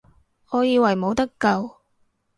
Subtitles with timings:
[0.49, 1.75] 我以為冇得救